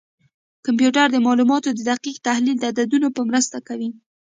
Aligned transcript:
کمپیوټر 0.65 1.07
د 1.11 1.17
معلوماتو 1.25 1.69
دقیق 1.89 2.17
تحلیل 2.27 2.57
د 2.59 2.65
عددونو 2.71 3.07
په 3.15 3.21
مرسته 3.29 3.57
کوي. 3.67 3.89